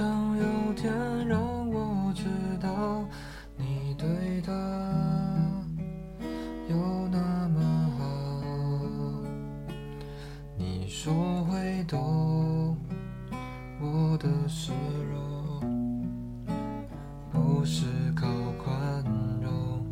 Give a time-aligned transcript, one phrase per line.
[0.00, 0.90] 想有天
[1.28, 1.38] 让
[1.70, 2.24] 我知
[2.58, 3.04] 道
[3.54, 4.50] 你对他
[6.70, 7.60] 有那么
[7.98, 9.20] 好。
[10.56, 12.74] 你说会懂
[13.78, 14.72] 我的失
[15.12, 15.60] 落，
[17.30, 17.84] 不是
[18.16, 18.26] 靠
[18.56, 19.04] 宽
[19.42, 19.84] 容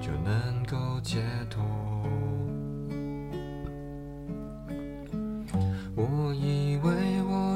[0.00, 1.62] 就能够解脱。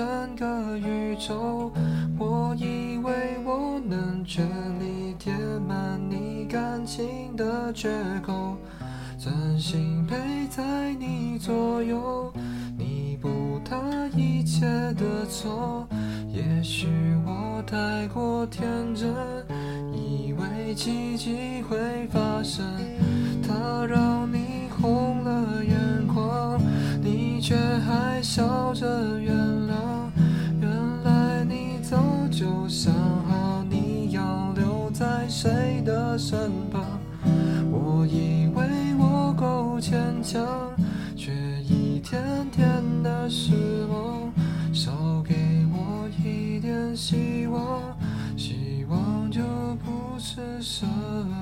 [0.00, 1.70] 整个宇宙，
[2.18, 3.12] 我以为
[3.44, 4.46] 我能全
[4.80, 7.90] 力填满你感情的缺
[8.22, 8.56] 口，
[9.22, 10.16] 专心陪
[10.48, 12.32] 在你左右，
[12.78, 13.76] 弥补他
[14.16, 15.86] 一切的错。
[16.32, 16.86] 也许
[17.26, 19.06] 我太过天真，
[19.92, 21.76] 以为奇迹会
[22.08, 22.64] 发生。
[23.46, 26.58] 他让你红了眼眶，
[27.02, 29.20] 你却还笑着
[32.70, 37.00] 想好你要留在谁的身旁。
[37.68, 40.46] 我以为我够坚强，
[41.16, 41.32] 却
[41.64, 43.52] 一天天的失
[43.86, 44.32] 望。
[44.72, 44.92] 少
[45.26, 45.34] 给
[45.72, 47.82] 我一点希望，
[48.36, 49.40] 希望就
[49.84, 51.39] 不是奢望。